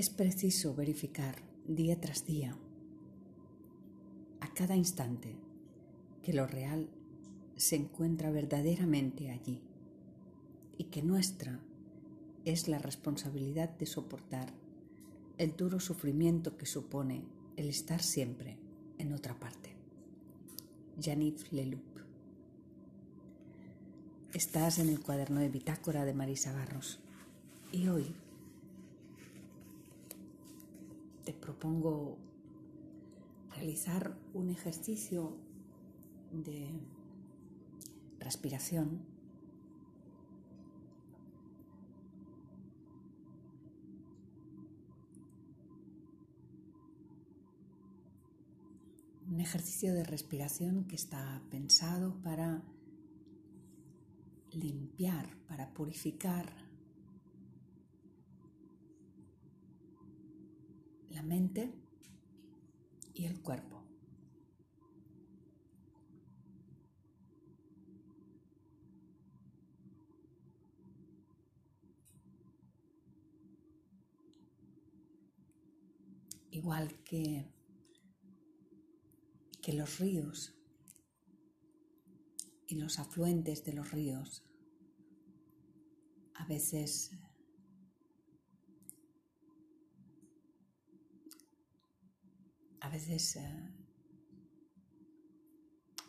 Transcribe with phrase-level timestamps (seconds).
[0.00, 1.36] Es preciso verificar
[1.68, 2.56] día tras día,
[4.40, 5.36] a cada instante,
[6.22, 6.88] que lo real
[7.56, 9.60] se encuentra verdaderamente allí
[10.78, 11.60] y que nuestra
[12.46, 14.54] es la responsabilidad de soportar
[15.36, 17.22] el duro sufrimiento que supone
[17.58, 18.56] el estar siempre
[18.96, 19.76] en otra parte.
[20.98, 21.98] Janif Leloup.
[24.32, 27.00] Estás en el cuaderno de bitácora de Marisa Barros
[27.70, 28.14] y hoy
[31.24, 32.18] te propongo
[33.54, 35.36] realizar un ejercicio
[36.32, 36.68] de
[38.18, 39.04] respiración.
[49.28, 52.62] Un ejercicio de respiración que está pensado para
[54.52, 56.69] limpiar, para purificar
[61.20, 61.70] la mente
[63.12, 63.84] y el cuerpo.
[76.52, 77.44] Igual que
[79.60, 80.54] que los ríos
[82.66, 84.42] y los afluentes de los ríos
[86.32, 87.10] a veces
[92.79, 93.74] a veces eh,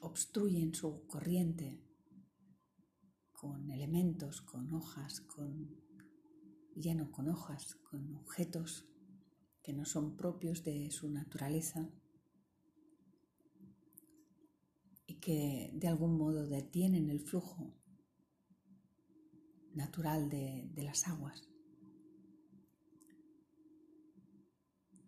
[0.00, 1.82] obstruyen su corriente
[3.32, 5.80] con elementos, con hojas, con
[6.74, 8.86] lleno con hojas, con objetos
[9.62, 11.90] que no son propios de su naturaleza
[15.20, 17.74] que de algún modo detienen el flujo
[19.74, 21.49] natural de las aguas.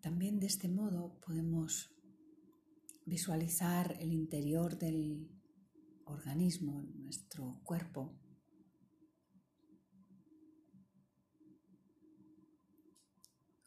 [0.03, 1.95] También de este modo podemos
[3.05, 5.29] visualizar el interior del
[6.03, 8.13] organismo, nuestro cuerpo,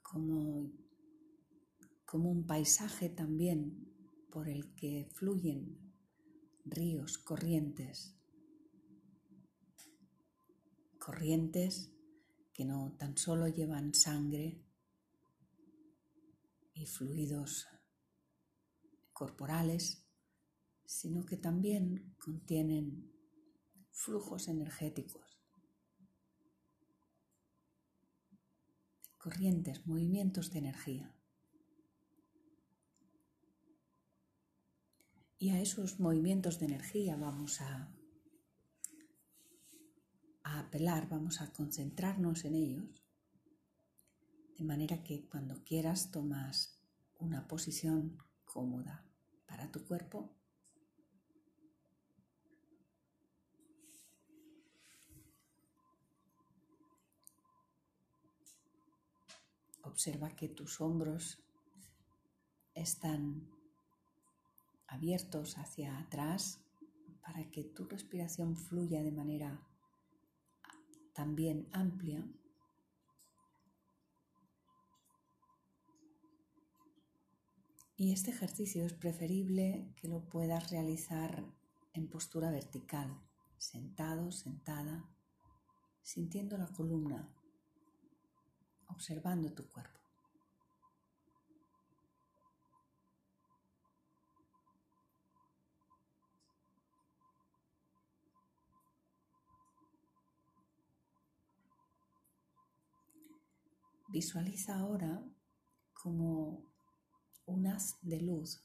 [0.02, 0.70] como,
[2.04, 3.90] como un paisaje también
[4.30, 5.90] por el que fluyen
[6.66, 8.14] ríos, corrientes,
[10.98, 11.90] corrientes
[12.52, 14.65] que no tan solo llevan sangre
[16.76, 17.66] y fluidos
[19.12, 20.06] corporales,
[20.84, 23.10] sino que también contienen
[23.90, 25.40] flujos energéticos,
[29.16, 31.16] corrientes, movimientos de energía.
[35.38, 37.94] Y a esos movimientos de energía vamos a,
[40.42, 43.05] a apelar, vamos a concentrarnos en ellos,
[44.58, 46.78] de manera que cuando quieras tomas
[47.18, 49.04] una posición cómoda
[49.46, 50.30] para tu cuerpo.
[59.82, 61.38] Observa que tus hombros
[62.74, 63.48] están
[64.88, 66.60] abiertos hacia atrás
[67.22, 69.66] para que tu respiración fluya de manera
[71.14, 72.24] también amplia.
[77.98, 81.42] Y este ejercicio es preferible que lo puedas realizar
[81.94, 83.18] en postura vertical,
[83.56, 85.08] sentado, sentada,
[86.02, 87.26] sintiendo la columna,
[88.88, 89.98] observando tu cuerpo.
[104.08, 105.22] Visualiza ahora
[105.94, 106.75] como
[107.46, 108.60] un haz de luz,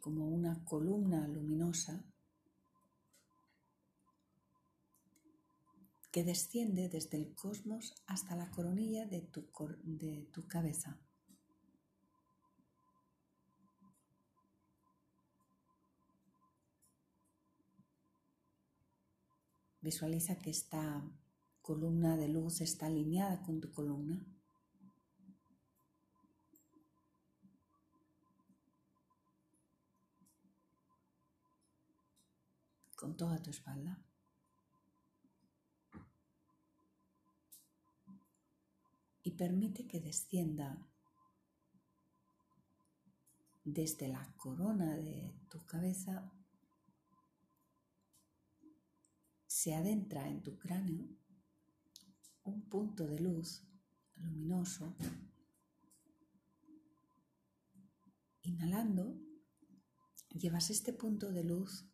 [0.00, 2.04] como una columna luminosa
[6.10, 9.46] que desciende desde el cosmos hasta la coronilla de tu,
[9.82, 10.98] de tu cabeza.
[19.80, 21.02] Visualiza que está
[21.62, 24.24] columna de luz está alineada con tu columna.
[33.02, 34.00] Con toda tu espalda.
[39.24, 40.86] Y permite que descienda
[43.64, 46.30] desde la corona de tu cabeza,
[49.48, 51.08] se adentra en tu cráneo
[52.44, 53.64] un punto de luz
[54.14, 54.94] luminoso.
[58.42, 59.18] Inhalando,
[60.28, 61.91] llevas este punto de luz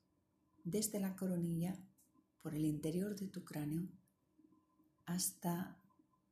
[0.71, 1.79] desde la coronilla
[2.43, 3.89] por el interior de tu cráneo
[5.07, 5.81] hasta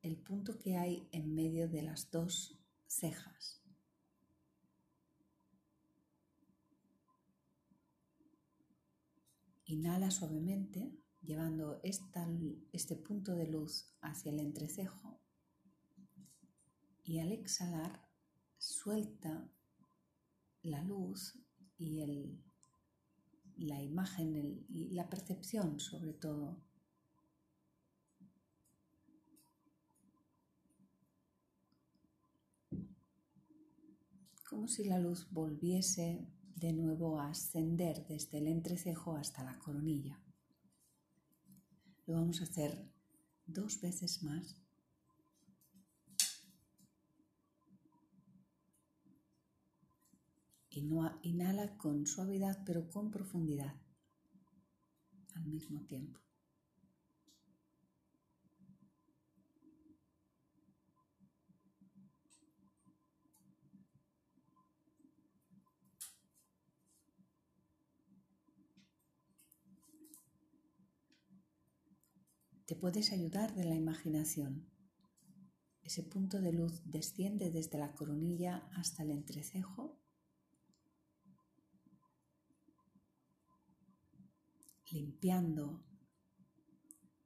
[0.02, 3.62] el punto que hay en medio de las dos cejas.
[9.64, 10.92] Inhala suavemente,
[11.22, 15.18] llevando este punto de luz hacia el entrecejo
[17.02, 18.06] y al exhalar
[18.58, 19.50] suelta
[20.62, 21.38] la luz
[21.78, 22.45] y el,
[23.56, 26.62] la imagen y la percepción sobre todo
[34.48, 40.18] como si la luz volviese de nuevo a ascender desde el entrecejo hasta la coronilla.
[42.06, 42.90] Lo vamos a hacer
[43.44, 44.65] dos veces más.
[50.80, 53.74] Inhala con suavidad pero con profundidad
[55.34, 56.26] al mismo tiempo.
[72.66, 74.68] te puedes ayudar de la imaginación.
[75.82, 80.00] Ese punto de luz desciende desde la coronilla hasta el entrecejo,
[84.96, 85.84] limpiando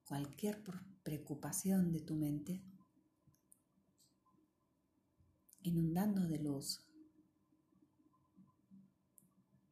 [0.05, 0.61] cualquier
[1.05, 2.65] preocupación de tu mente,
[5.63, 6.81] inundando de luz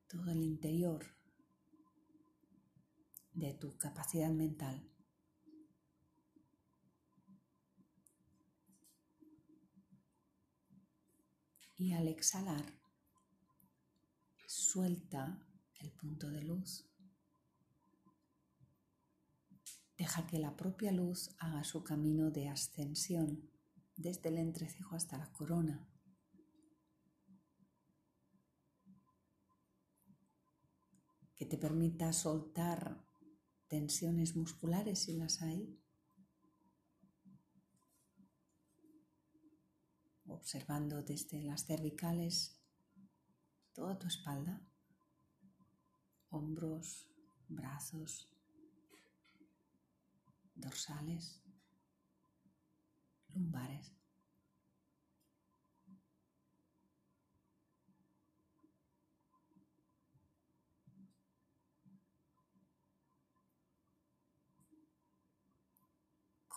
[0.06, 1.04] todo el interior
[3.32, 4.84] de tu capacidad mental.
[11.80, 12.64] y al exhalar
[14.48, 15.40] suelta
[15.78, 16.87] el punto de luz.
[19.98, 23.50] Deja que la propia luz haga su camino de ascensión
[23.96, 25.86] desde el entrecejo hasta la corona.
[31.34, 33.04] Que te permita soltar
[33.66, 35.78] tensiones musculares si las hay
[40.28, 42.60] observando desde las cervicales
[43.72, 44.62] toda tu espalda,
[46.30, 47.08] hombros,
[47.48, 48.30] brazos,
[50.58, 51.40] dorsales,
[53.34, 53.98] lumbares.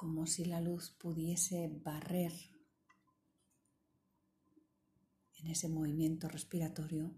[0.01, 2.33] como si la luz pudiese barrer
[5.36, 7.13] en ese movimiento respiratorio,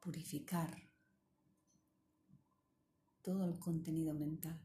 [0.00, 0.93] purificar
[3.24, 4.60] todo el contenido mental.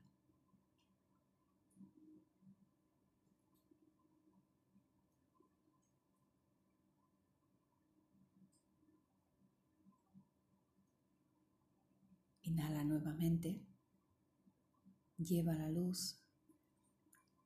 [12.41, 13.65] Inhala nuevamente,
[15.17, 16.21] lleva la luz,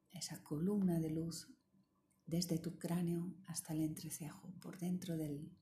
[0.10, 1.48] esa columna de luz
[2.25, 5.55] desde tu cráneo hasta el entrecejo, por dentro del,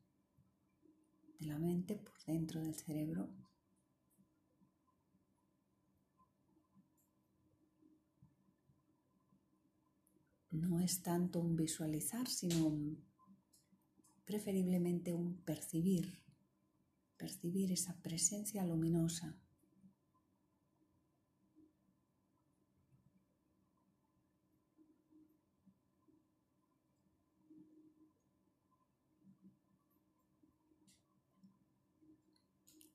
[1.39, 3.34] de la mente, por dentro del cerebro.
[10.51, 12.72] No es tanto un visualizar, sino
[14.25, 16.22] preferiblemente un percibir,
[17.17, 19.36] percibir esa presencia luminosa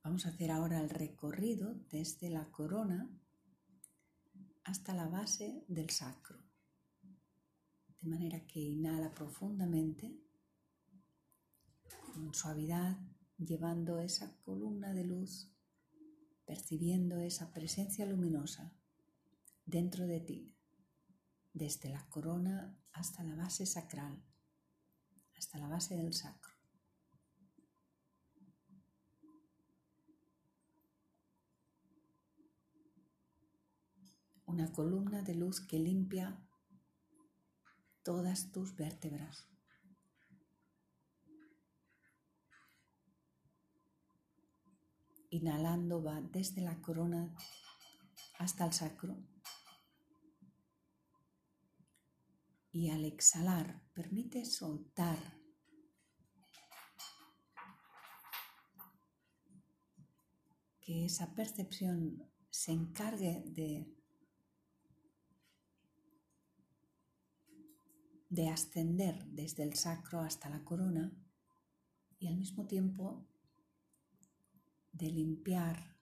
[0.07, 3.11] Vamos a hacer ahora el recorrido desde la corona
[4.63, 6.46] hasta la base del sacro.
[8.07, 10.17] De manera que inhala profundamente,
[12.15, 12.97] con suavidad,
[13.37, 15.51] llevando esa columna de luz,
[16.45, 18.73] percibiendo esa presencia luminosa
[19.65, 20.55] dentro de ti,
[21.53, 24.23] desde la corona hasta la base sacral,
[25.37, 26.55] hasta la base del sacro.
[34.45, 36.41] una columna de luz que limpia
[38.07, 39.49] todas tus vértebras.
[45.31, 47.35] Inhalando va desde la corona
[48.39, 49.17] hasta el sacro.
[52.71, 55.19] Y al exhalar permite soltar.
[60.81, 63.93] Que esa percepción se encargue de
[68.29, 71.13] de ascender desde el sacro hasta la corona
[72.19, 73.27] y al mismo tiempo
[74.93, 75.97] de limpiar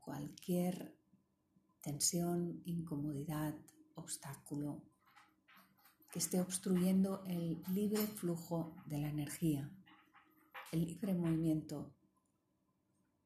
[0.00, 0.96] cualquier
[1.80, 3.54] tensión, incomodidad,
[3.94, 4.82] obstáculo
[6.10, 9.70] que esté obstruyendo el libre flujo de la energía,
[10.72, 11.92] el libre movimiento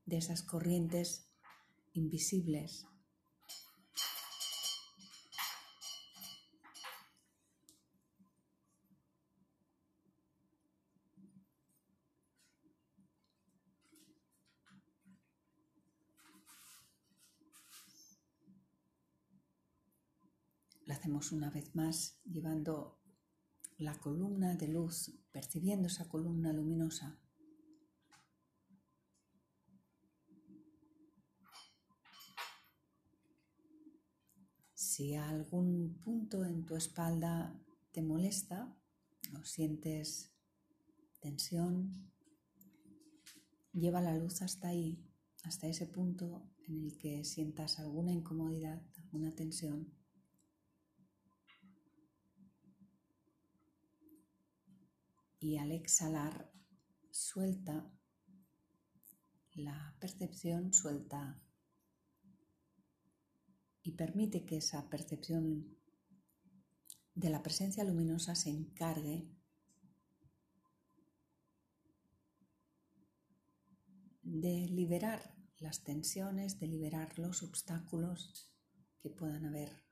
[0.07, 1.29] de esas corrientes
[1.93, 2.87] invisibles.
[20.85, 23.01] Lo hacemos una vez más llevando
[23.77, 27.19] la columna de luz, percibiendo esa columna luminosa
[34.77, 38.73] Si algún punto en tu espalda te molesta
[39.37, 40.33] o sientes
[41.19, 42.13] tensión,
[43.73, 45.05] lleva la luz hasta ahí,
[45.43, 50.02] hasta ese punto en el que sientas alguna incomodidad, alguna tensión.
[55.43, 56.53] Y al exhalar,
[57.11, 57.91] suelta
[59.55, 61.37] la percepción, suelta
[63.83, 65.77] y permite que esa percepción
[67.17, 69.29] de la presencia luminosa se encargue
[74.23, 78.49] de liberar las tensiones, de liberar los obstáculos
[79.01, 79.83] que puedan haber,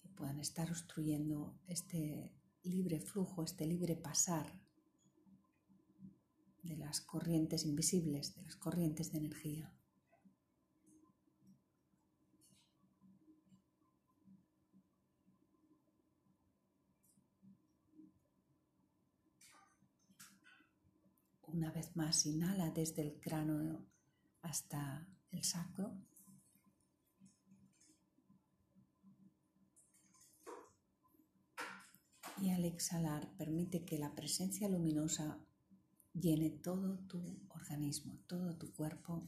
[0.00, 2.34] que puedan estar obstruyendo este
[2.66, 4.60] libre flujo, este libre pasar
[6.62, 9.72] de las corrientes invisibles, de las corrientes de energía.
[21.42, 23.86] Una vez más, inhala desde el cráneo
[24.42, 25.96] hasta el sacro.
[32.38, 35.38] Y al exhalar, permite que la presencia luminosa
[36.12, 39.26] llene todo tu organismo, todo tu cuerpo,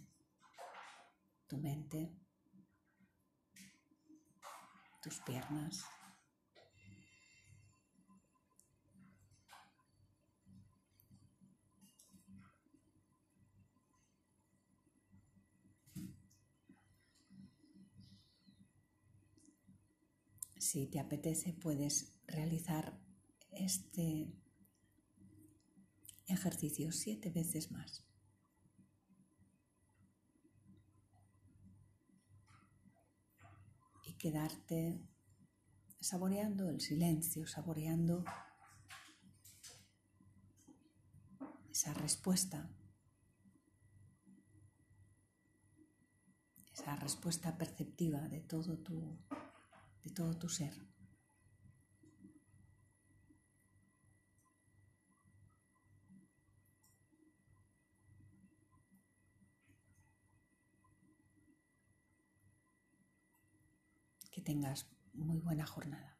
[1.46, 2.12] tu mente,
[5.02, 5.84] tus piernas.
[20.58, 23.00] Si te apetece, puedes realizar
[23.50, 24.32] este
[26.26, 28.04] ejercicio siete veces más.
[34.04, 35.00] Y quedarte
[36.00, 38.24] saboreando el silencio, saboreando
[41.70, 42.70] esa respuesta,
[46.72, 49.18] esa respuesta perceptiva de todo tu
[50.04, 50.74] de todo tu ser.
[64.38, 66.16] Que tengas muy buena jornada.